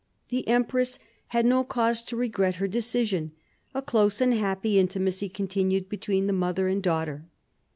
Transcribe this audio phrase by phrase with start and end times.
[0.29, 0.97] The empress
[1.27, 3.33] had no cause to regret her decision.
[3.75, 7.27] A close and happy intimacy continued between the mother and daughter.